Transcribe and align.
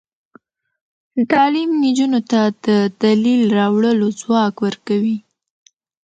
تعلیم 1.31 1.69
نجونو 1.83 2.19
ته 2.31 2.41
د 2.65 2.67
دلیل 3.03 3.41
راوړلو 3.57 4.07
ځواک 4.19 4.55
ورکوي. 4.65 5.17